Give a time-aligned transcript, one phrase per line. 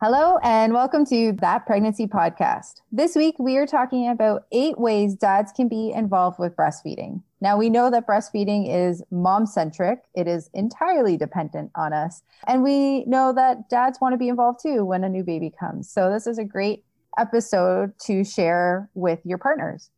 [0.00, 2.82] Hello, and welcome to That Pregnancy Podcast.
[2.92, 7.20] This week, we are talking about eight ways dads can be involved with breastfeeding.
[7.40, 12.22] Now, we know that breastfeeding is mom centric, it is entirely dependent on us.
[12.46, 15.90] And we know that dads want to be involved too when a new baby comes.
[15.90, 16.84] So, this is a great
[17.18, 19.90] episode to share with your partners.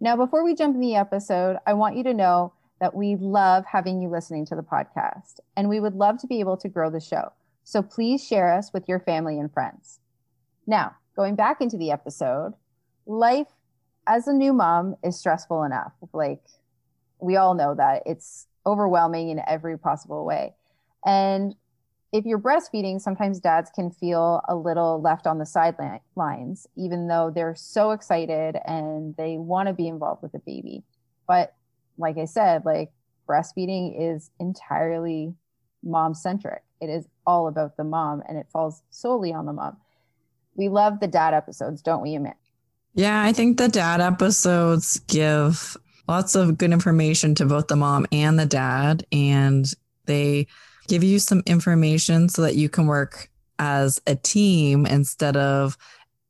[0.00, 3.66] Now, before we jump in the episode, I want you to know that we love
[3.66, 6.88] having you listening to the podcast, and we would love to be able to grow
[6.88, 7.32] the show.
[7.66, 9.98] So please share us with your family and friends.
[10.68, 12.52] Now, going back into the episode,
[13.06, 13.48] life
[14.06, 15.92] as a new mom is stressful enough.
[16.12, 16.44] Like
[17.20, 20.54] we all know that it's overwhelming in every possible way.
[21.04, 21.56] And
[22.12, 27.32] if you're breastfeeding, sometimes dads can feel a little left on the sidelines, even though
[27.34, 30.84] they're so excited and they want to be involved with the baby.
[31.26, 31.52] But
[31.98, 32.92] like I said, like
[33.28, 35.34] breastfeeding is entirely
[35.86, 36.62] mom centric.
[36.80, 39.76] It is all about the mom and it falls solely on the mom.
[40.54, 42.34] We love the dad episodes, don't we, Amit?
[42.94, 45.76] Yeah, I think the dad episodes give
[46.08, 49.06] lots of good information to both the mom and the dad.
[49.12, 49.66] And
[50.06, 50.46] they
[50.88, 55.76] give you some information so that you can work as a team instead of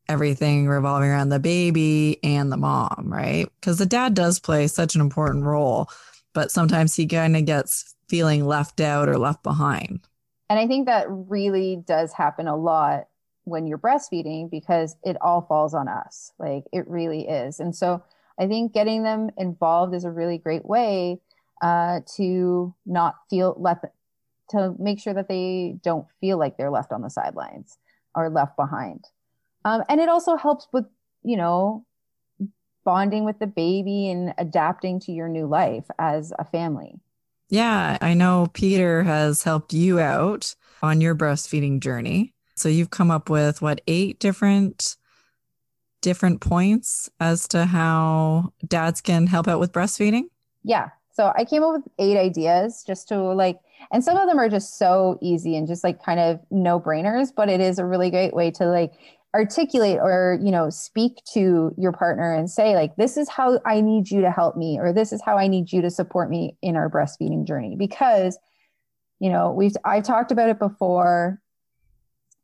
[0.09, 3.49] everything revolving around the baby and the mom, right?
[3.61, 5.89] Because the dad does play such an important role,
[6.37, 10.07] but sometimes he kind of gets feeling left out or left behind.
[10.51, 13.09] And I think that really does happen a lot
[13.45, 16.33] when you're breastfeeding because it all falls on us.
[16.39, 17.59] Like it really is.
[17.59, 18.05] And so
[18.39, 21.23] I think getting them involved is a really great way
[21.63, 23.87] uh, to not feel left,
[24.51, 27.79] to make sure that they don't feel like they're left on the sidelines
[28.15, 29.07] or left behind.
[29.65, 30.85] Um, and it also helps with,
[31.25, 31.86] you know,
[32.87, 37.01] bonding with the baby and adapting to your new life as a family.
[37.51, 42.33] Yeah, I know Peter has helped you out on your breastfeeding journey.
[42.55, 44.97] So you've come up with what eight different
[46.01, 50.25] different points as to how dads can help out with breastfeeding?
[50.63, 50.91] Yeah.
[51.13, 53.59] So I came up with eight ideas just to like
[53.91, 57.33] and some of them are just so easy and just like kind of no brainers,
[57.35, 58.93] but it is a really great way to like
[59.37, 63.83] articulate or you know speak to your partner and say like this is how i
[63.83, 66.57] need you to help me or this is how i need you to support me
[66.63, 67.77] in our breastfeeding journey.
[67.77, 68.39] Because
[69.21, 71.39] you know we've i've talked about it before.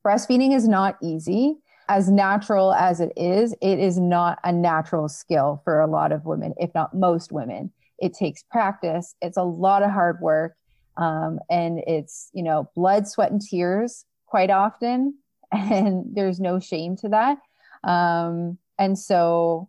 [0.06, 1.56] Breastfeeding is not easy.
[1.88, 6.26] As natural as it is it is not a natural skill for a lot of
[6.26, 7.72] women if not most women.
[7.98, 9.14] It takes practice.
[9.22, 10.56] It's a lot of hard work.
[10.98, 15.14] Um, and it's you know blood sweat and tears quite often
[15.52, 17.38] and there's no shame to that.
[17.84, 19.68] Um, and so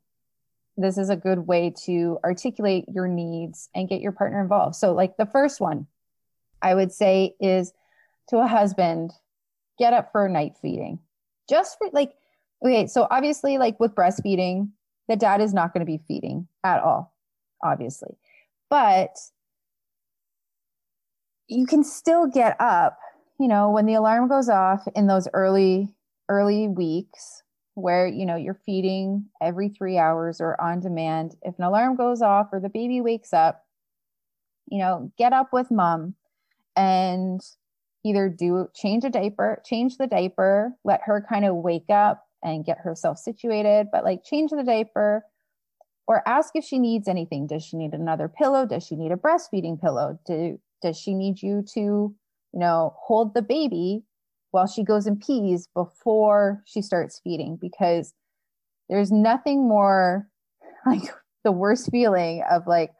[0.77, 4.75] this is a good way to articulate your needs and get your partner involved.
[4.75, 5.87] So, like the first one,
[6.61, 7.73] I would say is
[8.29, 9.11] to a husband,
[9.77, 10.99] get up for a night feeding.
[11.49, 12.13] Just for like,
[12.65, 14.69] okay, so obviously, like with breastfeeding,
[15.07, 17.13] the dad is not going to be feeding at all,
[17.61, 18.15] obviously.
[18.69, 19.15] But
[21.47, 22.97] you can still get up
[23.39, 25.89] you know, when the alarm goes off in those early,
[26.29, 27.43] early weeks
[27.75, 32.21] where, you know, you're feeding every three hours or on demand, if an alarm goes
[32.21, 33.65] off or the baby wakes up,
[34.69, 36.15] you know, get up with mom
[36.75, 37.41] and
[38.05, 42.65] either do change a diaper, change the diaper, let her kind of wake up and
[42.65, 45.25] get herself situated, but like change the diaper
[46.05, 47.47] or ask if she needs anything.
[47.47, 48.65] Does she need another pillow?
[48.65, 50.19] Does she need a breastfeeding pillow?
[50.25, 52.13] Do, does she need you to
[52.53, 54.03] you know, hold the baby
[54.51, 58.13] while she goes and pees before she starts feeding because
[58.89, 60.29] there's nothing more
[60.85, 61.03] like
[61.43, 62.91] the worst feeling of like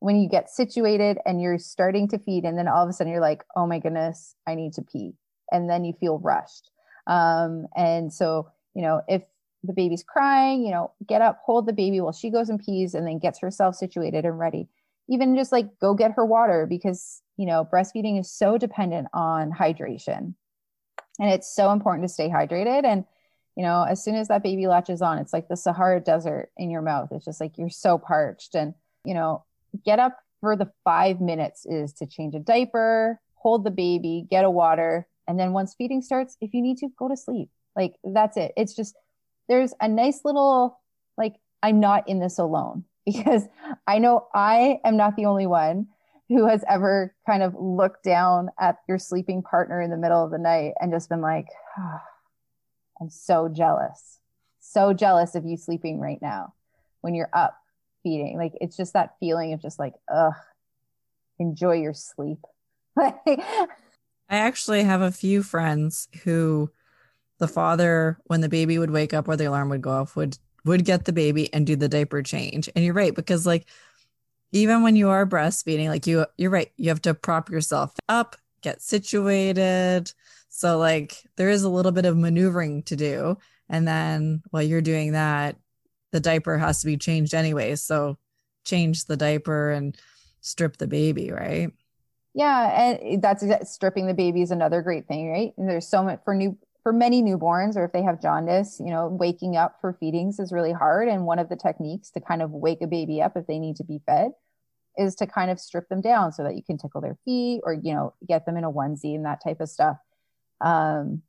[0.00, 3.12] when you get situated and you're starting to feed and then all of a sudden
[3.12, 5.14] you're like, oh my goodness, I need to pee.
[5.50, 6.70] and then you feel rushed.
[7.06, 9.22] Um, and so, you know, if
[9.64, 12.94] the baby's crying, you know, get up, hold the baby while she goes and pees
[12.94, 14.68] and then gets herself situated and ready.
[15.08, 19.50] Even just like go get her water because, you know, breastfeeding is so dependent on
[19.50, 20.34] hydration.
[21.18, 22.84] And it's so important to stay hydrated.
[22.84, 23.04] And,
[23.56, 26.70] you know, as soon as that baby latches on, it's like the Sahara Desert in
[26.70, 27.08] your mouth.
[27.10, 28.54] It's just like you're so parched.
[28.54, 28.74] And,
[29.04, 29.44] you know,
[29.84, 34.44] get up for the five minutes is to change a diaper, hold the baby, get
[34.44, 35.08] a water.
[35.26, 37.50] And then once feeding starts, if you need to, go to sleep.
[37.74, 38.52] Like that's it.
[38.56, 38.94] It's just,
[39.48, 40.78] there's a nice little,
[41.16, 43.44] like, I'm not in this alone because
[43.86, 45.88] I know I am not the only one
[46.28, 50.30] who has ever kind of looked down at your sleeping partner in the middle of
[50.30, 51.46] the night and just been like,
[51.78, 52.00] oh,
[53.00, 54.18] I'm so jealous.
[54.60, 56.52] So jealous of you sleeping right now
[57.00, 57.56] when you're up
[58.02, 58.36] feeding.
[58.36, 60.34] Like it's just that feeling of just like, ugh,
[61.38, 62.40] enjoy your sleep.
[62.98, 63.68] I
[64.28, 66.70] actually have a few friends who
[67.38, 70.36] the father, when the baby would wake up or the alarm would go off, would
[70.68, 72.68] would get the baby and do the diaper change.
[72.74, 73.66] And you're right, because like
[74.52, 78.36] even when you are breastfeeding, like you you're right, you have to prop yourself up,
[78.62, 80.12] get situated.
[80.48, 83.38] So like there is a little bit of maneuvering to do.
[83.68, 85.56] And then while you're doing that,
[86.12, 87.76] the diaper has to be changed anyway.
[87.76, 88.16] So
[88.64, 89.96] change the diaper and
[90.40, 91.70] strip the baby, right?
[92.34, 95.52] Yeah, and that's stripping the baby is another great thing, right?
[95.58, 96.56] And there's so much for new
[96.88, 100.52] for many newborns or if they have jaundice, you know, waking up for feedings is
[100.52, 101.06] really hard.
[101.06, 103.76] And one of the techniques to kind of wake a baby up if they need
[103.76, 104.30] to be fed
[104.96, 107.74] is to kind of strip them down so that you can tickle their feet or,
[107.74, 109.98] you know, get them in a onesie and that type of stuff
[110.62, 111.20] um,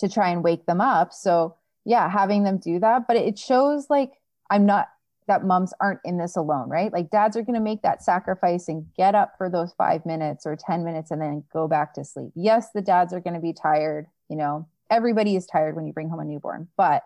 [0.00, 1.12] to try and wake them up.
[1.12, 3.06] So, yeah, having them do that.
[3.06, 4.10] But it shows like
[4.50, 4.88] I'm not
[5.28, 6.92] that moms aren't in this alone, right?
[6.92, 10.44] Like dads are going to make that sacrifice and get up for those five minutes
[10.44, 12.32] or 10 minutes and then go back to sleep.
[12.34, 14.08] Yes, the dads are going to be tired.
[14.28, 17.02] You know, everybody is tired when you bring home a newborn, but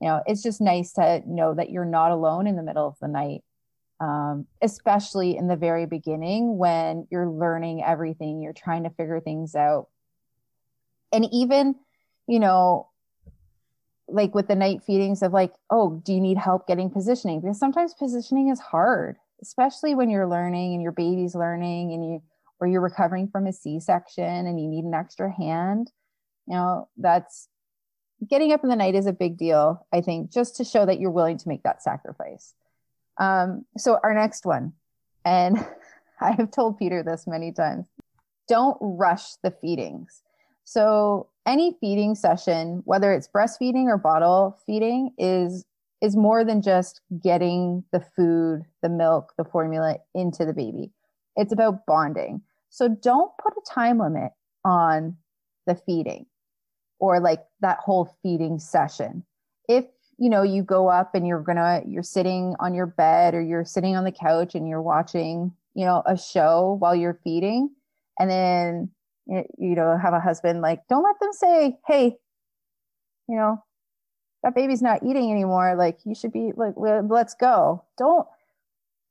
[0.00, 2.98] you know, it's just nice to know that you're not alone in the middle of
[3.00, 3.42] the night.
[4.00, 9.56] Um, especially in the very beginning when you're learning everything, you're trying to figure things
[9.56, 9.88] out.
[11.12, 11.74] And even,
[12.28, 12.90] you know,
[14.06, 17.40] like with the night feedings of like, oh, do you need help getting positioning?
[17.40, 22.22] Because sometimes positioning is hard, especially when you're learning and your baby's learning and you
[22.60, 25.90] or you're recovering from a C-section and you need an extra hand.
[26.48, 27.48] You know, that's
[28.28, 30.98] getting up in the night is a big deal, I think, just to show that
[30.98, 32.54] you're willing to make that sacrifice.
[33.18, 34.72] Um, so our next one,
[35.24, 35.58] and
[36.20, 37.86] I have told Peter this many times,
[38.48, 40.22] don't rush the feedings.
[40.64, 45.64] So any feeding session, whether it's breastfeeding or bottle feeding, is
[46.00, 50.92] is more than just getting the food, the milk, the formula into the baby.
[51.36, 52.40] It's about bonding.
[52.70, 54.30] So don't put a time limit
[54.64, 55.16] on
[55.66, 56.26] the feeding
[56.98, 59.24] or like that whole feeding session.
[59.68, 59.84] If
[60.18, 63.64] you know you go up and you're gonna you're sitting on your bed or you're
[63.64, 67.70] sitting on the couch and you're watching you know a show while you're feeding
[68.18, 68.90] and then
[69.28, 72.16] you know, have a husband, like, don't let them say, hey,
[73.28, 73.62] you know,
[74.42, 75.74] that baby's not eating anymore.
[75.76, 77.84] Like, you should be like, let's go.
[77.98, 78.26] Don't,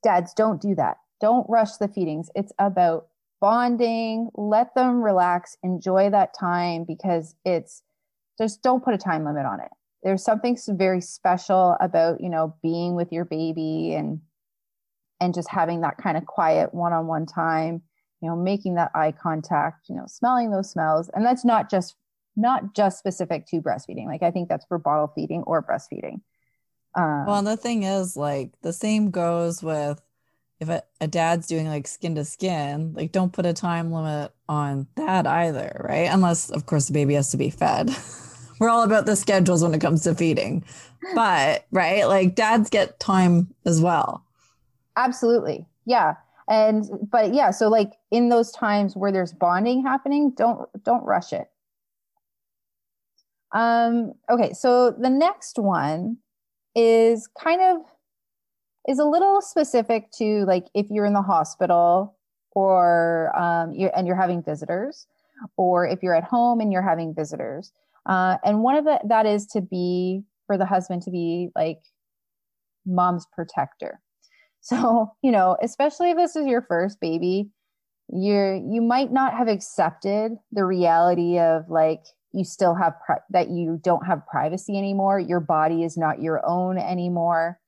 [0.03, 0.97] dads, don't do that.
[1.21, 2.29] Don't rush the feedings.
[2.33, 3.07] It's about
[3.39, 4.29] bonding.
[4.35, 7.83] Let them relax, enjoy that time because it's
[8.39, 9.69] just don't put a time limit on it.
[10.03, 14.21] There's something very special about, you know, being with your baby and,
[15.19, 17.81] and just having that kind of quiet one on one time
[18.21, 21.95] you know making that eye contact you know smelling those smells and that's not just
[22.35, 26.21] not just specific to breastfeeding like i think that's for bottle feeding or breastfeeding
[26.95, 30.01] um, well the thing is like the same goes with
[30.59, 34.31] if a, a, dad's doing like skin to skin like don't put a time limit
[34.49, 36.09] on that either right?
[36.11, 37.95] Unless of course the baby has to be fed.
[38.59, 40.63] We're all about the schedules when it comes to feeding.
[41.13, 44.25] But right like dads get time as well.
[44.95, 45.67] Absolutely.
[45.85, 46.15] Yeah.
[46.49, 51.33] And but yeah so like in those times where there's bonding happening don't don't rush
[51.33, 51.49] it.
[53.53, 56.17] Um okay so the next one
[56.73, 57.81] is kind of
[58.87, 62.15] is a little specific to like if you're in the hospital
[62.51, 65.07] or um you're, and you're having visitors
[65.57, 67.71] or if you're at home and you're having visitors
[68.07, 71.79] uh, and one of the that is to be for the husband to be like
[72.85, 73.99] mom's protector
[74.67, 77.49] so, you know, especially if this is your first baby,
[78.09, 82.03] you're you might not have accepted the reality of like
[82.33, 85.19] you still have pri- that you don't have privacy anymore.
[85.19, 87.59] Your body is not your own anymore.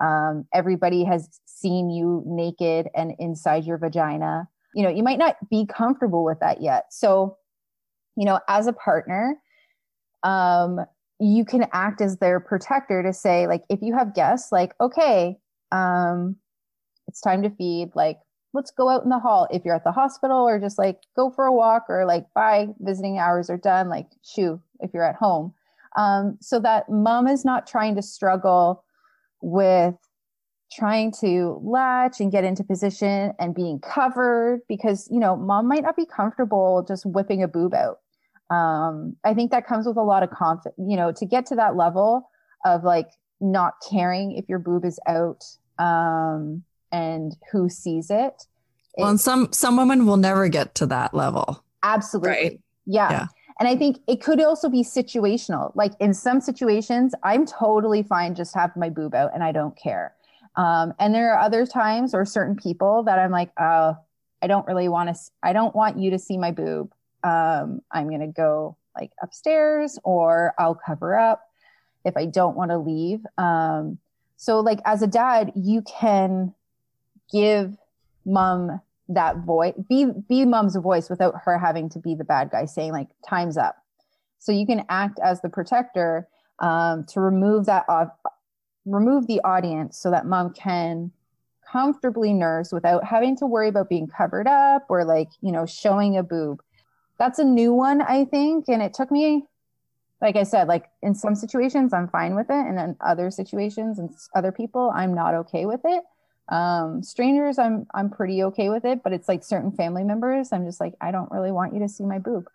[0.00, 4.48] Um, everybody has seen you naked and inside your vagina.
[4.74, 6.86] You know, you might not be comfortable with that yet.
[6.90, 7.36] So,
[8.16, 9.36] you know, as a partner,
[10.22, 10.80] um,
[11.18, 15.36] you can act as their protector to say, like, if you have guests, like, okay,
[15.70, 16.36] um,
[17.08, 18.18] it's time to feed, like,
[18.52, 21.30] let's go out in the hall if you're at the hospital or just like go
[21.30, 25.16] for a walk or like bye visiting hours are done like shoo if you're at
[25.16, 25.54] home
[25.96, 28.84] um, so that mom is not trying to struggle
[29.40, 29.94] with
[30.72, 35.82] trying to latch and get into position and being covered because you know mom might
[35.82, 37.98] not be comfortable just whipping a boob out
[38.54, 41.56] um, i think that comes with a lot of confidence you know to get to
[41.56, 42.28] that level
[42.64, 43.08] of like
[43.40, 45.44] not caring if your boob is out
[45.78, 48.46] um, and who sees it.
[48.96, 51.64] Well, and some some women will never get to that level.
[51.82, 52.30] Absolutely.
[52.30, 52.60] Right?
[52.86, 53.10] Yeah.
[53.10, 53.26] yeah.
[53.60, 55.70] And I think it could also be situational.
[55.76, 59.76] Like in some situations, I'm totally fine just have my boob out and I don't
[59.76, 60.14] care.
[60.56, 63.98] Um, and there are other times or certain people that I'm like, oh,
[64.42, 66.90] I don't really want to, I don't want you to see my boob.
[67.22, 71.42] Um, I'm going to go like upstairs or I'll cover up
[72.06, 73.20] if I don't want to leave.
[73.36, 73.98] Um,
[74.38, 76.54] so like as a dad, you can
[77.30, 77.76] give
[78.24, 82.64] mom that voice, be, be mom's voice without her having to be the bad guy
[82.64, 83.76] saying like, time's up.
[84.38, 86.26] So you can act as the protector
[86.60, 88.06] um, to remove that, uh,
[88.86, 91.12] remove the audience so that mom can
[91.70, 96.16] comfortably nurse without having to worry about being covered up or like, you know, showing
[96.16, 96.62] a boob.
[97.18, 98.68] That's a new one, I think.
[98.68, 99.44] And it took me,
[100.20, 102.66] like I said, like in some situations, I'm fine with it.
[102.66, 106.02] And in other situations and other people, I'm not okay with it.
[106.50, 110.66] Um, strangers, I'm I'm pretty okay with it, but it's like certain family members, I'm
[110.66, 112.48] just like, I don't really want you to see my boob.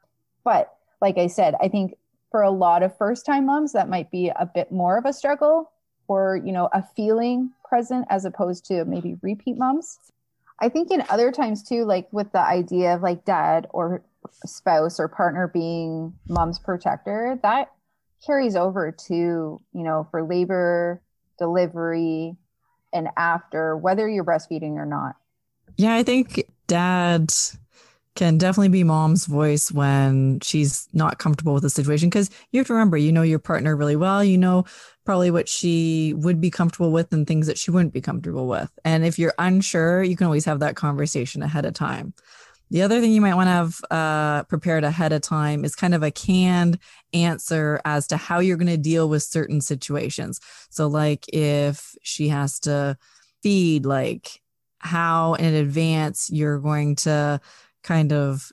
[0.44, 1.96] But like I said, I think
[2.30, 5.14] for a lot of first time moms, that might be a bit more of a
[5.14, 5.72] struggle
[6.08, 10.00] or, you know, a feeling present as opposed to maybe repeat moms.
[10.60, 14.04] I think in other times too, like with the idea of like dad or
[14.46, 17.72] spouse or partner being mom's protector, that
[18.26, 21.02] carries over to, you know, for labor,
[21.38, 22.36] delivery,
[22.96, 25.16] and after, whether you're breastfeeding or not.
[25.78, 27.32] Yeah, I think dad
[28.16, 32.68] can definitely be mom's voice when she's not comfortable with the situation because you have
[32.68, 34.64] to remember you know your partner really well you know
[35.04, 38.72] probably what she would be comfortable with and things that she wouldn't be comfortable with
[38.86, 42.14] and if you're unsure you can always have that conversation ahead of time
[42.72, 45.94] the other thing you might want to have uh, prepared ahead of time is kind
[45.94, 46.80] of a canned
[47.14, 50.40] answer as to how you're going to deal with certain situations.
[50.70, 52.98] So, like if she has to
[53.44, 54.42] feed, like
[54.80, 57.40] how in advance you're going to
[57.84, 58.52] kind of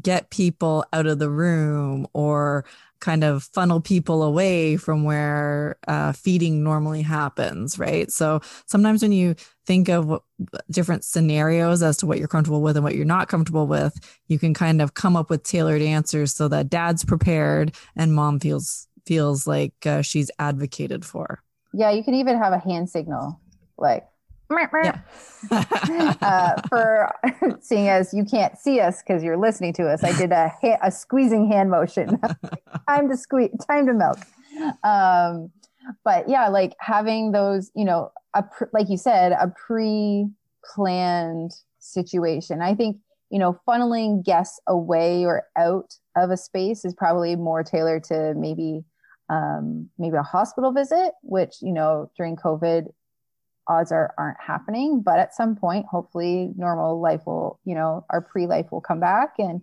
[0.00, 2.64] get people out of the room or
[3.02, 8.10] kind of funnel people away from where uh, feeding normally happens, right?
[8.10, 9.34] So sometimes when you
[9.66, 10.22] think of what,
[10.70, 14.38] different scenarios as to what you're comfortable with and what you're not comfortable with, you
[14.38, 18.88] can kind of come up with tailored answers so that dad's prepared and mom feels
[19.04, 21.42] feels like uh, she's advocated for.
[21.74, 23.40] Yeah, you can even have a hand signal
[23.76, 24.06] like
[24.82, 25.00] yeah.
[26.22, 27.10] uh, for
[27.60, 30.78] seeing as you can't see us because you're listening to us, I did a ha-
[30.82, 32.20] a squeezing hand motion.
[32.88, 34.18] time to squeeze, time to milk.
[34.84, 35.50] Um,
[36.04, 42.62] but yeah, like having those, you know, a pr- like you said, a pre-planned situation.
[42.62, 42.98] I think
[43.32, 48.34] you know, funneling guests away or out of a space is probably more tailored to
[48.36, 48.84] maybe
[49.30, 52.92] um, maybe a hospital visit, which you know during COVID
[53.68, 58.20] odds are aren't happening but at some point hopefully normal life will you know our
[58.20, 59.62] pre-life will come back and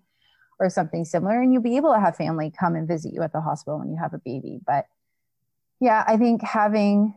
[0.60, 3.32] or something similar and you'll be able to have family come and visit you at
[3.32, 4.60] the hospital when you have a baby.
[4.66, 4.86] But
[5.80, 7.14] yeah i think having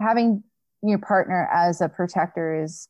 [0.00, 0.42] having
[0.82, 2.88] your partner as a protector is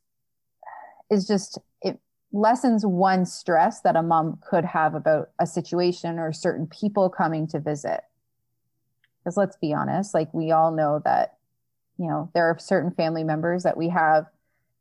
[1.10, 1.98] is just it
[2.32, 7.46] lessens one stress that a mom could have about a situation or certain people coming
[7.46, 8.00] to visit.
[9.18, 11.38] Because let's be honest like we all know that
[11.98, 14.26] you know, there are certain family members that we have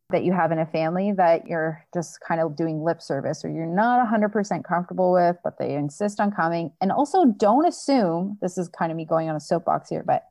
[0.10, 3.50] that you have in a family that you're just kind of doing lip service or
[3.50, 6.72] you're not 100% comfortable with, but they insist on coming.
[6.82, 10.26] And also, don't assume this is kind of me going on a soapbox here, but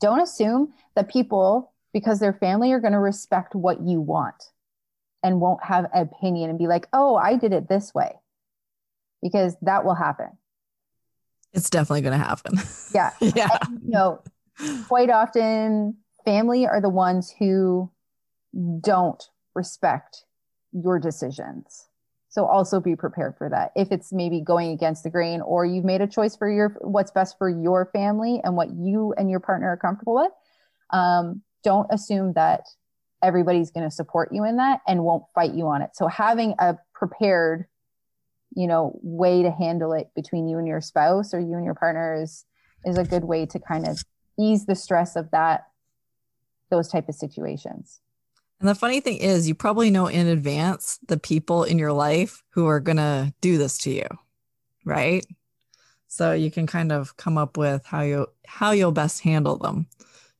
[0.00, 4.50] don't assume that people, because they're family, are going to respect what you want
[5.22, 8.12] and won't have an opinion and be like, oh, I did it this way,
[9.22, 10.30] because that will happen.
[11.52, 12.58] It's definitely going to happen.
[12.94, 13.12] Yeah.
[13.20, 13.58] yeah.
[13.62, 14.22] And, you know,
[14.86, 17.90] quite often family are the ones who
[18.80, 19.22] don't
[19.54, 20.24] respect
[20.72, 21.88] your decisions.
[22.28, 23.72] So also be prepared for that.
[23.74, 27.10] If it's maybe going against the grain or you've made a choice for your what's
[27.10, 30.32] best for your family and what you and your partner are comfortable with,
[30.90, 32.62] um, don't assume that
[33.22, 35.90] everybody's going to support you in that and won't fight you on it.
[35.94, 37.66] So having a prepared
[38.54, 41.74] you know way to handle it between you and your spouse or you and your
[41.74, 42.44] partner is
[42.84, 44.02] is a good way to kind of
[44.38, 45.68] ease the stress of that
[46.70, 48.00] those type of situations
[48.60, 52.42] and the funny thing is you probably know in advance the people in your life
[52.50, 54.06] who are going to do this to you
[54.84, 55.26] right
[56.08, 59.86] so you can kind of come up with how you how you'll best handle them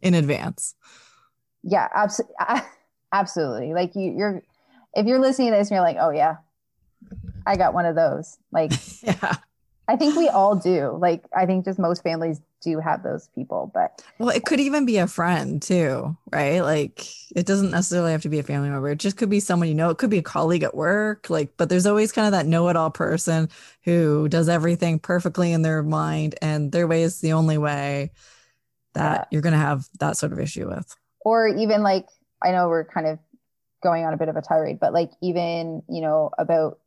[0.00, 0.74] in advance
[1.62, 2.34] yeah absolutely
[3.12, 4.42] absolutely like you you're
[4.94, 6.36] if you're listening to this and you're like oh yeah
[7.46, 8.38] I got one of those.
[8.52, 8.72] Like,
[9.02, 9.36] yeah.
[9.88, 10.96] I think we all do.
[10.98, 14.84] Like, I think just most families do have those people, but well, it could even
[14.84, 16.60] be a friend too, right?
[16.60, 18.88] Like, it doesn't necessarily have to be a family member.
[18.88, 19.90] It just could be someone you know.
[19.90, 21.30] It could be a colleague at work.
[21.30, 23.48] Like, but there's always kind of that know it all person
[23.84, 28.10] who does everything perfectly in their mind, and their way is the only way
[28.94, 29.24] that yeah.
[29.30, 30.96] you're going to have that sort of issue with.
[31.20, 32.06] Or even like,
[32.42, 33.18] I know we're kind of
[33.82, 36.78] going on a bit of a tirade, but like, even, you know, about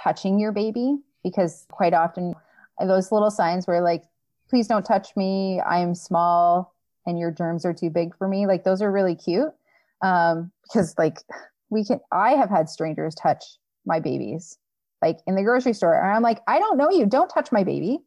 [0.00, 0.98] touching your baby
[1.30, 2.34] because quite often
[2.80, 4.04] those little signs where like
[4.48, 6.74] please don't touch me i am small
[7.06, 9.52] and your germs are too big for me like those are really cute
[10.02, 11.18] um because like
[11.70, 13.42] we can i have had strangers touch
[13.84, 14.58] my babies
[15.02, 17.64] like in the grocery store and i'm like i don't know you don't touch my
[17.64, 17.98] baby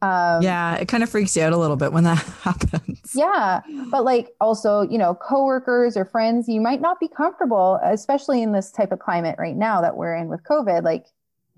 [0.00, 3.00] um, yeah, it kind of freaks you out a little bit when that happens.
[3.14, 8.42] Yeah, but like also, you know, coworkers or friends, you might not be comfortable, especially
[8.42, 10.84] in this type of climate right now that we're in with COVID.
[10.84, 11.06] Like,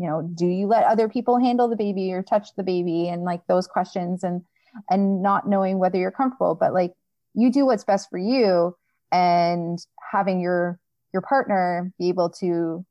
[0.00, 3.23] you know, do you let other people handle the baby or touch the baby, and
[3.23, 4.42] like those questions, and
[4.88, 6.95] and not knowing whether you're comfortable, but like
[7.35, 8.75] you do what's best for you,
[9.12, 9.78] and
[10.11, 10.78] having your
[11.12, 12.85] your partner be able to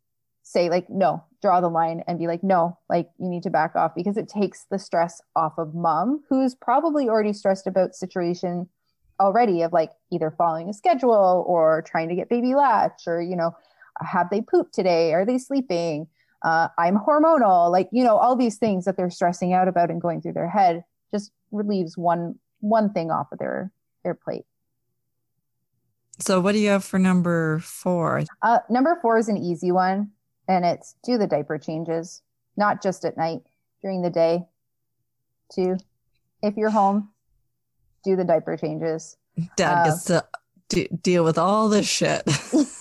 [0.44, 3.76] say like no draw the line and be like, no, like you need to back
[3.76, 8.68] off because it takes the stress off of mom, who's probably already stressed about situation
[9.20, 13.36] already of like either following a schedule or trying to get baby latch or, you
[13.36, 13.56] know,
[14.02, 15.14] have they pooped today?
[15.14, 16.08] Are they sleeping?
[16.42, 20.02] Uh, I'm hormonal, like, you know, all these things that they're stressing out about and
[20.02, 23.72] going through their head just relieves one, one thing off of their,
[24.04, 24.46] their plate.
[26.20, 28.24] So what do you have for number four?
[28.42, 30.12] Uh, number four is an easy one
[30.48, 32.22] and it's do the diaper changes,
[32.58, 33.42] not just at night,
[33.82, 34.46] during the day.
[35.54, 35.78] Two,
[36.42, 37.10] if you're home,
[38.04, 39.18] do the diaper changes.
[39.56, 40.26] Dad uh, gets to
[40.70, 42.24] d- deal with all this shit.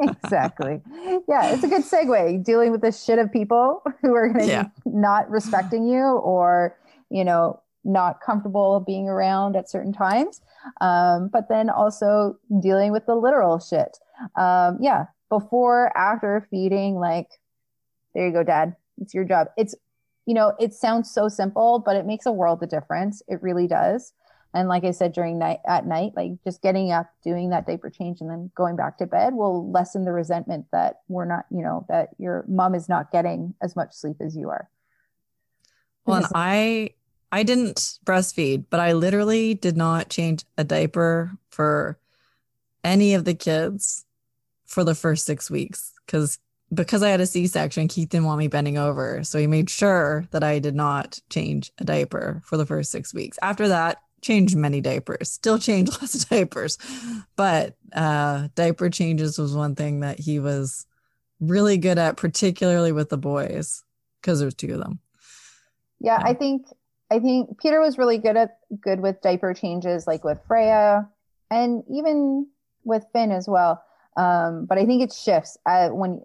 [0.00, 0.80] exactly.
[1.28, 4.50] Yeah, it's a good segue dealing with the shit of people who are going to
[4.50, 4.62] yeah.
[4.62, 6.76] be not respecting you or,
[7.10, 10.40] you know, not comfortable being around at certain times.
[10.80, 13.98] Um, but then also dealing with the literal shit.
[14.36, 17.28] Um, yeah, before, after feeding, like,
[18.14, 18.76] there you go, dad.
[18.98, 19.48] It's your job.
[19.56, 19.74] It's,
[20.26, 23.22] you know, it sounds so simple, but it makes a world of difference.
[23.28, 24.12] It really does.
[24.58, 27.90] And like I said, during night at night, like just getting up, doing that diaper
[27.90, 31.62] change, and then going back to bed will lessen the resentment that we're not, you
[31.62, 34.68] know, that your mom is not getting as much sleep as you are.
[36.04, 36.90] Well, and I
[37.30, 41.96] I didn't breastfeed, but I literally did not change a diaper for
[42.82, 44.06] any of the kids
[44.66, 46.40] for the first six weeks because
[46.74, 49.22] because I had a C-section, Keith didn't want me bending over.
[49.22, 53.14] So he made sure that I did not change a diaper for the first six
[53.14, 53.38] weeks.
[53.40, 56.78] After that, changed many diapers, still changed lots of diapers.
[57.36, 60.86] But uh, diaper changes was one thing that he was
[61.40, 63.84] really good at, particularly with the boys,
[64.20, 65.00] because there's two of them.
[66.00, 66.66] Yeah, yeah, I think
[67.10, 71.08] I think Peter was really good at good with diaper changes, like with Freya,
[71.50, 72.46] and even
[72.84, 73.82] with Finn as well.
[74.16, 76.22] Um, but I think it shifts uh, when,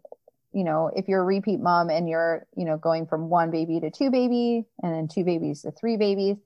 [0.51, 3.79] you know, if you're a repeat mom and you're, you know, going from one baby
[3.79, 6.37] to two baby and then two babies to three babies,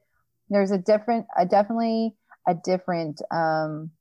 [0.49, 2.13] there's a different, a definitely
[2.47, 3.91] a different um,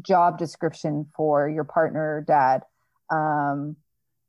[0.00, 2.62] job description for your partner or dad
[3.10, 3.76] um,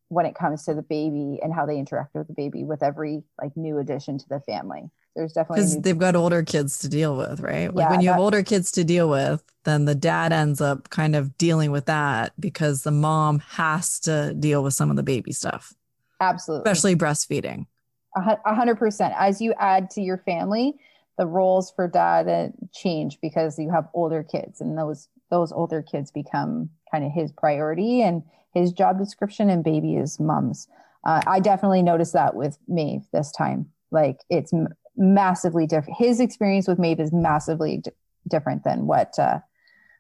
[0.10, 3.24] when it comes to the baby and how they interact with the baby with every
[3.41, 7.15] like new addition to the family there's definitely because they've got older kids to deal
[7.15, 7.74] with, right?
[7.74, 10.89] Like yeah, when you have older kids to deal with, then the dad ends up
[10.89, 15.04] kind of dealing with that because the mom has to deal with some of the
[15.04, 15.74] baby stuff.
[16.19, 17.67] Absolutely, especially breastfeeding.
[18.15, 19.13] A hundred percent.
[19.17, 20.76] As you add to your family,
[21.17, 26.12] the roles for dad change because you have older kids, and those those older kids
[26.12, 28.23] become kind of his priority and
[28.54, 30.67] his job description, and baby is mom's.
[31.06, 33.67] Uh, I definitely noticed that with Maeve this time.
[33.91, 34.54] Like it's
[34.95, 35.97] massively different.
[35.97, 37.91] His experience with Maeve is massively d-
[38.28, 39.39] different than what uh,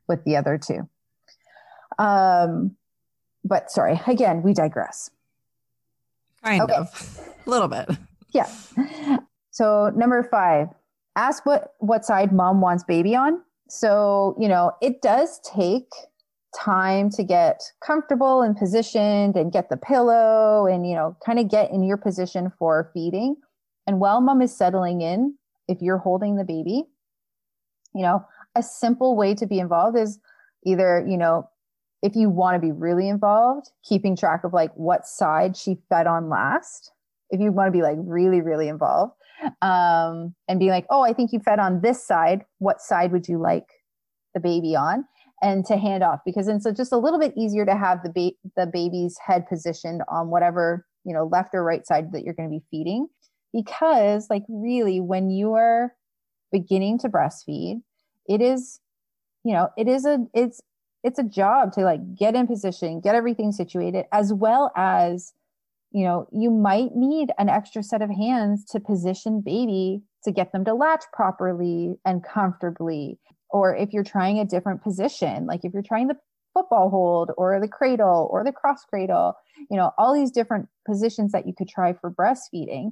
[0.07, 0.87] with the other two.
[1.99, 2.75] Um,
[3.43, 5.09] but sorry, again, we digress.
[6.43, 6.73] Kind okay.
[6.73, 7.89] of, a little bit.
[8.31, 8.49] Yeah.
[9.51, 10.69] So number five,
[11.15, 13.41] ask what what side mom wants baby on.
[13.69, 15.89] So you know it does take
[16.53, 21.49] time to get comfortable and positioned and get the pillow and you know kind of
[21.49, 23.35] get in your position for feeding
[23.87, 25.35] and while mom is settling in
[25.67, 26.83] if you're holding the baby
[27.95, 28.23] you know
[28.55, 30.19] a simple way to be involved is
[30.65, 31.49] either you know
[32.03, 36.05] if you want to be really involved keeping track of like what side she fed
[36.05, 36.91] on last
[37.31, 39.13] if you want to be like really really involved
[39.61, 42.45] um, and be like oh i think you fed on this side.
[42.59, 43.67] What side would you like
[44.33, 45.05] the baby on?
[45.41, 48.09] And to hand off because then so just a little bit easier to have the
[48.09, 52.33] ba- the baby's head positioned on whatever you know left or right side that you're
[52.33, 53.07] going to be feeding.
[53.51, 55.93] Because like really when you are
[56.51, 57.81] beginning to breastfeed
[58.27, 58.79] it is
[59.43, 60.61] you know it is a it's
[61.03, 65.33] it's a job to like get in position get everything situated as well as
[65.93, 70.51] you know you might need an extra set of hands to position baby to get
[70.51, 73.19] them to latch properly and comfortably
[73.53, 76.17] or if you're trying a different position, like if you're trying the
[76.53, 79.35] football hold or the cradle or the cross cradle,
[79.69, 82.91] you know, all these different positions that you could try for breastfeeding.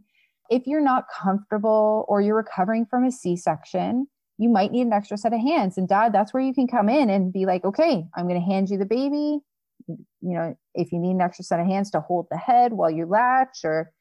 [0.51, 4.93] If you're not comfortable or you're recovering from a C section, you might need an
[4.93, 5.77] extra set of hands.
[5.77, 8.45] And dad, that's where you can come in and be like, okay, I'm going to
[8.45, 9.39] hand you the baby.
[9.87, 12.89] You know, if you need an extra set of hands to hold the head while
[12.89, 13.91] you latch, or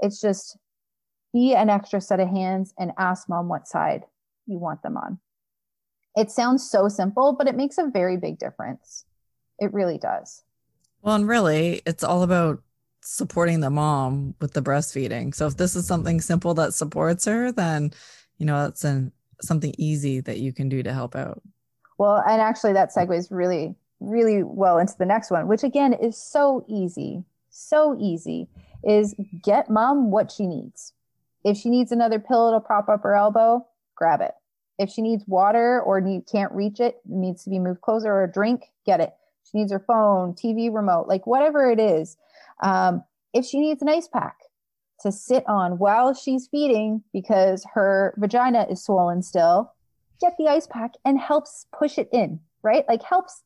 [0.00, 0.56] it's just
[1.32, 4.04] be an extra set of hands and ask mom what side
[4.46, 5.18] you want them on.
[6.16, 9.04] It sounds so simple, but it makes a very big difference.
[9.58, 10.42] It really does.
[11.02, 12.62] Well, and really, it's all about
[13.02, 15.34] supporting the mom with the breastfeeding.
[15.34, 17.92] So if this is something simple that supports her, then
[18.38, 21.42] you know that's an, something easy that you can do to help out.
[21.98, 26.16] Well, and actually, that segues really, really well into the next one, which again is
[26.16, 28.48] so easy, so easy.
[28.84, 30.92] Is get mom what she needs.
[31.44, 34.32] If she needs another pillow to prop up her elbow, grab it.
[34.78, 38.24] If she needs water or need, can't reach it, needs to be moved closer or
[38.24, 39.12] a drink, get it.
[39.50, 42.16] She needs her phone, TV remote, like whatever it is.
[42.62, 44.36] Um, if she needs an ice pack
[45.00, 49.72] to sit on while she's feeding because her vagina is swollen still,
[50.20, 52.84] get the ice pack and helps push it in, right?
[52.88, 53.42] Like helps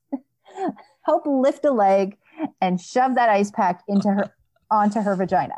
[1.03, 2.17] help lift a leg
[2.61, 4.35] and shove that ice pack into her
[4.71, 5.55] onto her vagina.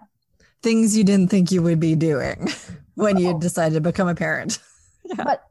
[0.62, 2.48] Things you didn't think you would be doing
[2.94, 3.38] when you oh.
[3.38, 4.58] decided to become a parent.
[5.06, 5.22] Yeah.
[5.22, 5.44] But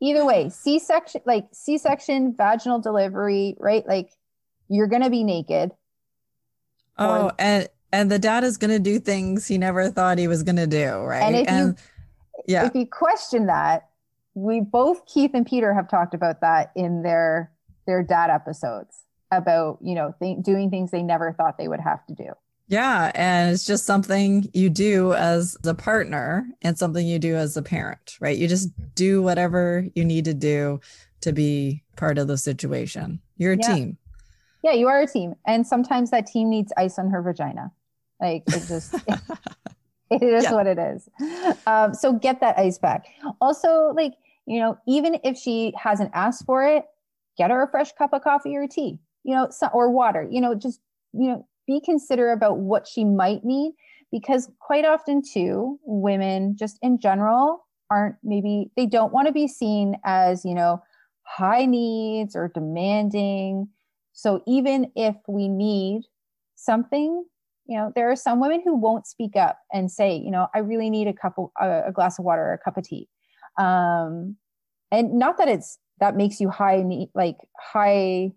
[0.00, 3.84] either way, C section, like C section, vaginal delivery, right?
[3.84, 4.12] Like
[4.68, 5.72] you're going to be naked.
[6.96, 10.28] Oh, or, and and the dad is going to do things he never thought he
[10.28, 11.24] was going to do, right?
[11.24, 11.74] And if and, you,
[12.46, 13.88] yeah, if you question that,
[14.34, 17.50] we both Keith and Peter have talked about that in their
[17.90, 22.06] their dad episodes about you know th- doing things they never thought they would have
[22.06, 22.30] to do.
[22.70, 23.10] Yeah.
[23.16, 27.62] And it's just something you do as a partner and something you do as a
[27.62, 28.38] parent, right?
[28.38, 30.80] You just do whatever you need to do
[31.22, 33.20] to be part of the situation.
[33.38, 33.74] You're a yeah.
[33.74, 33.98] team.
[34.62, 35.34] Yeah, you are a team.
[35.48, 37.72] And sometimes that team needs ice on her vagina.
[38.20, 39.20] Like it just, it,
[40.10, 40.52] it is yeah.
[40.52, 41.08] what it is.
[41.66, 43.06] Um, so get that ice pack.
[43.40, 44.14] Also, like,
[44.46, 46.84] you know, even if she hasn't asked for it,
[47.40, 50.42] get her a fresh cup of coffee or tea, you know, so, or water, you
[50.42, 50.80] know, just,
[51.14, 53.72] you know, be considerate about what she might need
[54.12, 59.46] because quite often too women just in general aren't maybe they don't want to be
[59.46, 60.82] seen as you know
[61.22, 63.68] high needs or demanding.
[64.12, 66.02] So even if we need
[66.56, 67.24] something
[67.66, 70.58] you know there are some women who won't speak up and say you know i
[70.58, 73.08] really need a cup a, a glass of water or a cup of tea.
[73.58, 74.36] Um
[74.92, 76.84] and not that it's that makes you high
[77.14, 78.32] like high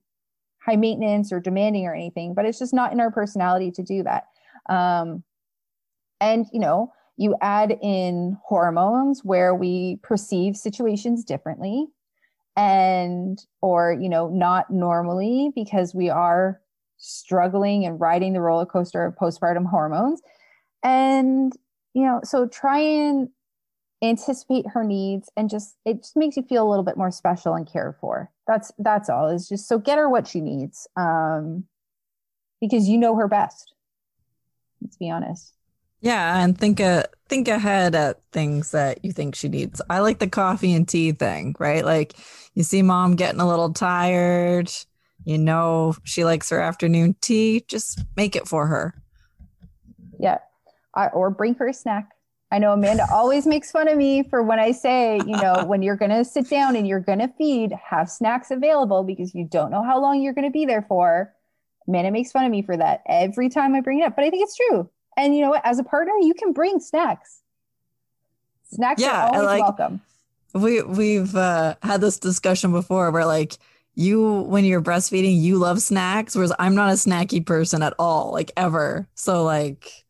[0.66, 4.04] high maintenance or demanding or anything, but it's just not in our personality to do
[4.04, 4.26] that.
[4.70, 5.24] Um,
[6.22, 11.88] and, you know, you add in hormones where we perceive situations differently
[12.56, 16.62] and, or, you know, not normally because we are
[16.98, 20.22] struggling and riding the roller coaster of postpartum hormones.
[20.82, 21.52] And,
[21.94, 23.28] you know, so try and
[24.04, 27.56] anticipate her needs and just it just makes you feel a little bit more special
[27.56, 28.30] and cared for.
[28.46, 29.30] That's that's all.
[29.30, 31.64] Is just so get her what she needs um
[32.60, 33.74] because you know her best
[34.82, 35.54] let's be honest.
[36.02, 39.82] Yeah and think uh think ahead at things that you think she needs.
[39.90, 41.86] I like the coffee and tea thing right?
[41.86, 42.16] Like
[42.54, 44.70] you see mom getting a little tired
[45.24, 49.02] you know she likes her afternoon tea just make it for her.
[50.20, 50.40] Yeah
[51.14, 52.10] or bring her a snack
[52.54, 55.82] I know Amanda always makes fun of me for when I say, you know, when
[55.82, 59.44] you're going to sit down and you're going to feed, have snacks available because you
[59.44, 61.34] don't know how long you're going to be there for.
[61.88, 64.30] Amanda makes fun of me for that every time I bring it up, but I
[64.30, 64.88] think it's true.
[65.18, 65.66] And you know what?
[65.66, 67.42] As a partner, you can bring snacks.
[68.70, 70.02] Snacks yeah, are always like, welcome.
[70.54, 73.58] We we've uh, had this discussion before where like
[73.96, 78.32] you when you're breastfeeding, you love snacks, whereas I'm not a snacky person at all,
[78.32, 79.08] like ever.
[79.16, 80.03] So like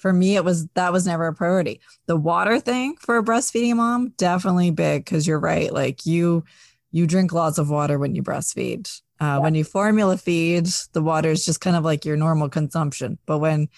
[0.00, 1.80] for me, it was that was never a priority.
[2.06, 5.72] The water thing for a breastfeeding mom, definitely big because you're right.
[5.72, 6.44] Like you
[6.90, 9.00] you drink lots of water when you breastfeed.
[9.20, 9.38] Uh, yeah.
[9.38, 13.18] When you formula feed, the water is just kind of like your normal consumption.
[13.26, 13.68] But when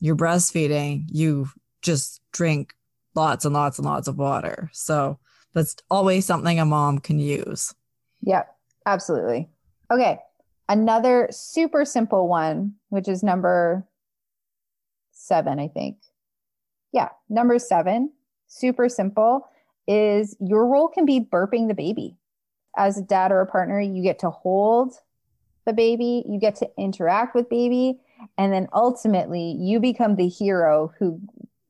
[0.00, 1.48] you're breastfeeding, you
[1.82, 2.74] just drink
[3.14, 4.70] lots and lots and lots of water.
[4.72, 5.18] So
[5.54, 7.74] that's always something a mom can use.
[8.22, 8.54] Yep,
[8.86, 9.48] absolutely.
[9.90, 10.18] Okay.
[10.68, 13.87] Another super simple one, which is number
[15.28, 15.98] seven, I think.
[16.92, 18.12] Yeah, number seven,
[18.48, 19.46] super simple,
[19.86, 22.16] is your role can be burping the baby.
[22.76, 24.94] As a dad or a partner, you get to hold
[25.66, 27.98] the baby, you get to interact with baby,
[28.36, 31.20] and then ultimately you become the hero who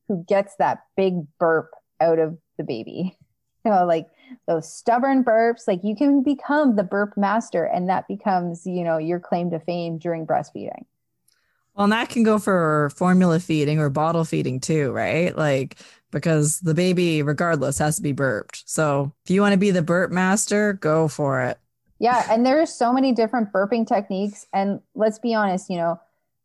[0.06, 3.16] who gets that big burp out of the baby.
[3.64, 4.06] You know, like
[4.46, 8.96] those stubborn burps, like you can become the burp master and that becomes, you know,
[8.98, 10.86] your claim to fame during breastfeeding.
[11.78, 15.36] Well, and that can go for formula feeding or bottle feeding too, right?
[15.36, 15.76] Like
[16.10, 18.64] because the baby, regardless, has to be burped.
[18.68, 21.56] So if you want to be the burp master, go for it.
[22.00, 24.44] Yeah, and there's so many different burping techniques.
[24.52, 26.00] And let's be honest, you know,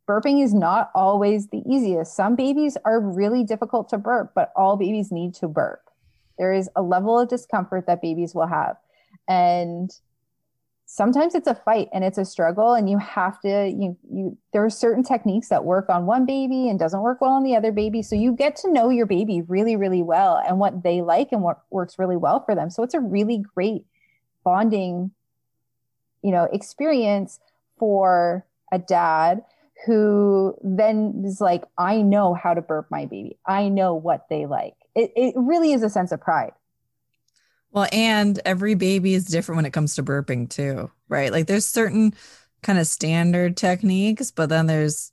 [0.08, 2.15] burping is not always the easiest.
[2.15, 5.82] Some babies are really difficult to burp, but all babies need to burp.
[6.38, 8.78] There is a level of discomfort that babies will have.
[9.28, 9.89] And
[10.86, 14.63] sometimes it's a fight and it's a struggle and you have to you you there
[14.63, 17.72] are certain techniques that work on one baby and doesn't work well on the other
[17.72, 18.02] baby.
[18.02, 21.41] So you get to know your baby really really well and what they like and
[21.41, 22.69] what works really well for them.
[22.69, 23.86] So it's a really great
[24.43, 25.12] bonding
[26.22, 27.39] you know experience
[27.78, 29.43] for a dad
[29.86, 33.38] who then is like i know how to burp my baby.
[33.46, 34.76] I know what they like.
[34.96, 36.54] It, it really is a sense of pride
[37.73, 41.31] well, and every baby is different when it comes to burping too, right?
[41.31, 42.13] Like there's certain
[42.62, 45.12] kind of standard techniques, but then there's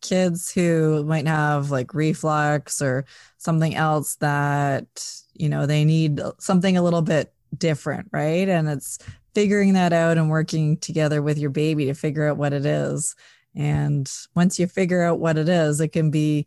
[0.00, 3.04] kids who might have like reflux or
[3.36, 8.48] something else that, you know, they need something a little bit different, right?
[8.48, 8.98] And it's
[9.34, 13.14] figuring that out and working together with your baby to figure out what it is.
[13.54, 16.46] And once you figure out what it is, it can be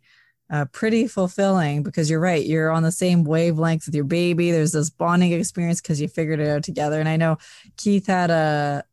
[0.50, 2.44] uh, pretty fulfilling because you're right.
[2.44, 4.50] You're on the same wavelength with your baby.
[4.50, 7.00] There's this bonding experience because you figured it out together.
[7.00, 7.38] And I know
[7.76, 8.84] Keith had a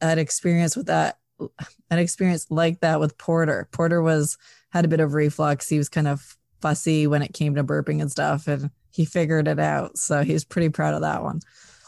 [0.00, 1.18] an experience with that,
[1.90, 3.68] an experience like that with Porter.
[3.72, 4.38] Porter was
[4.70, 5.68] had a bit of reflux.
[5.68, 9.48] He was kind of fussy when it came to burping and stuff, and he figured
[9.48, 9.98] it out.
[9.98, 11.40] So he's pretty proud of that one.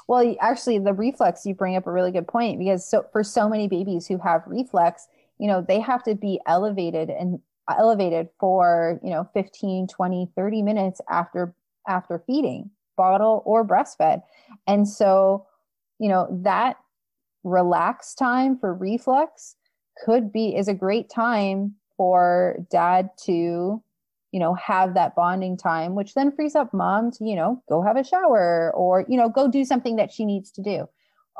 [0.08, 3.48] Well, actually, the reflux you bring up a really good point because so for so
[3.48, 5.06] many babies who have reflux,
[5.38, 7.40] you know, they have to be elevated and
[7.78, 11.54] elevated for you know 15 20 30 minutes after
[11.88, 14.22] after feeding bottle or breastfed.
[14.66, 15.46] And so
[15.98, 16.76] you know that
[17.44, 19.56] relaxed time for reflux
[20.04, 23.82] could be is a great time for dad to
[24.32, 27.82] you know have that bonding time which then frees up mom to you know go
[27.82, 30.86] have a shower or you know go do something that she needs to do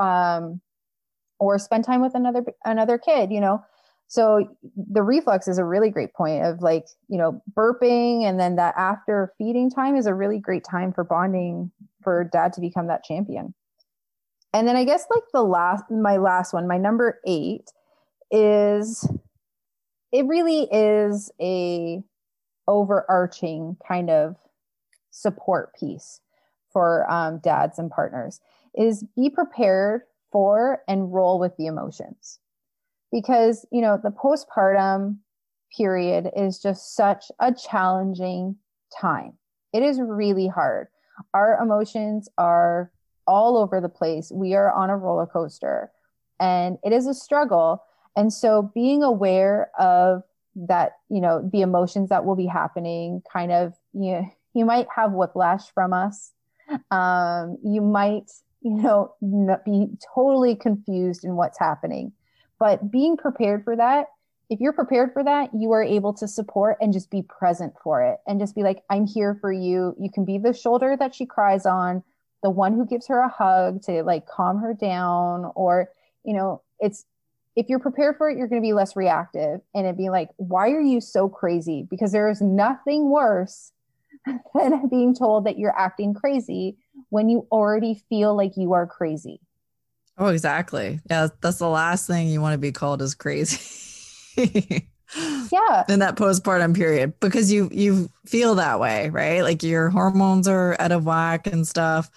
[0.02, 0.60] um
[1.38, 3.62] or spend time with another another kid you know
[4.10, 4.44] so
[4.76, 8.74] the reflux is a really great point of like, you know, burping and then that
[8.76, 11.70] after feeding time is a really great time for bonding
[12.02, 13.54] for dad to become that champion.
[14.52, 17.70] And then I guess like the last my last one, my number 8
[18.32, 19.08] is
[20.10, 22.02] it really is a
[22.66, 24.34] overarching kind of
[25.12, 26.20] support piece
[26.72, 28.40] for um, dads and partners
[28.76, 32.40] is be prepared for and roll with the emotions
[33.12, 35.18] because you know the postpartum
[35.76, 38.56] period is just such a challenging
[39.00, 39.32] time.
[39.72, 40.88] It is really hard.
[41.34, 42.90] Our emotions are
[43.26, 44.32] all over the place.
[44.34, 45.92] We are on a roller coaster
[46.40, 47.84] and it is a struggle.
[48.16, 50.22] And so being aware of
[50.56, 55.12] that you know the emotions that will be happening kind of you you might have
[55.12, 56.32] whiplash from us.
[56.90, 58.30] Um, you might
[58.62, 59.14] you know
[59.64, 62.12] be totally confused in what's happening
[62.60, 64.08] but being prepared for that,
[64.50, 68.02] if you're prepared for that, you are able to support and just be present for
[68.02, 69.96] it and just be like, I'm here for you.
[69.98, 72.02] You can be the shoulder that she cries on,
[72.42, 75.50] the one who gives her a hug to like calm her down.
[75.54, 75.88] Or,
[76.24, 77.06] you know, it's,
[77.56, 80.28] if you're prepared for it, you're going to be less reactive and it'd be like,
[80.36, 81.86] why are you so crazy?
[81.88, 83.72] Because there is nothing worse
[84.54, 86.76] than being told that you're acting crazy
[87.08, 89.40] when you already feel like you are crazy.
[90.20, 91.00] Oh, exactly.
[91.09, 93.59] Yeah, that's the last thing you want to be called is crazy.
[94.37, 95.85] yeah.
[95.88, 99.42] In that postpartum period because you you feel that way, right?
[99.42, 102.11] Like your hormones are out of whack and stuff.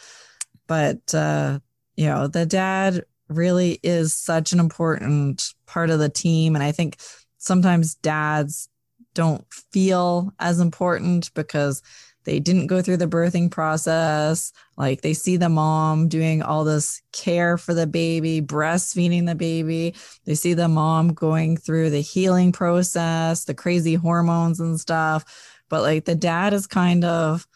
[0.68, 1.60] But uh,
[1.96, 6.56] you know, the dad really is such an important part of the team.
[6.56, 6.98] And I think
[7.38, 8.68] sometimes dads
[9.13, 11.82] don't feel as important because
[12.26, 14.52] they didn't go through the birthing process.
[14.78, 19.96] Like they see the mom doing all this care for the baby, breastfeeding the baby.
[20.26, 25.62] They see the mom going through the healing process, the crazy hormones and stuff.
[25.70, 27.48] But like the dad is kind of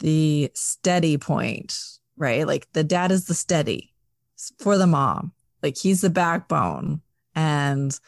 [0.00, 1.78] the steady point,
[2.16, 2.46] right?
[2.46, 3.92] Like the dad is the steady
[4.58, 5.32] for the mom.
[5.62, 7.00] Like he's the backbone.
[7.34, 7.98] And,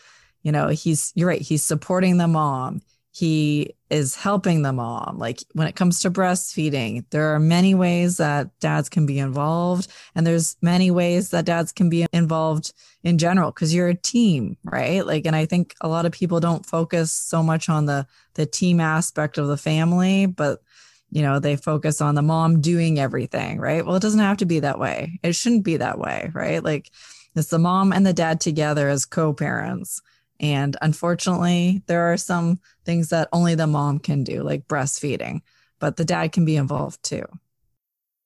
[0.42, 2.82] you know, he's, you're right, he's supporting the mom
[3.14, 5.18] he is helping the mom.
[5.18, 9.88] Like when it comes to breastfeeding, there are many ways that dads can be involved,
[10.14, 12.72] and there's many ways that dads can be involved
[13.04, 15.06] in general because you're a team, right?
[15.06, 18.46] Like, and I think a lot of people don't focus so much on the the
[18.46, 20.62] team aspect of the family, but
[21.10, 23.84] you know they focus on the mom doing everything, right?
[23.84, 25.20] Well, it doesn't have to be that way.
[25.22, 26.64] It shouldn't be that way, right?
[26.64, 26.90] Like
[27.34, 30.00] it's the mom and the dad together as co-parents
[30.42, 35.40] and unfortunately, there are some things that only the mom can do, like breastfeeding,
[35.78, 37.24] but the dad can be involved too.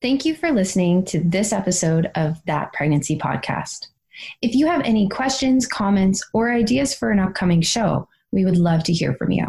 [0.02, 3.88] Thank you for listening to this episode of That Pregnancy Podcast.
[4.40, 8.82] If you have any questions, comments, or ideas for an upcoming show, we would love
[8.84, 9.46] to hear from you.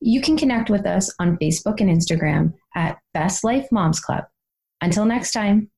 [0.00, 4.24] You can connect with us on Facebook and Instagram at Best Life Moms Club.
[4.80, 5.70] Until next time.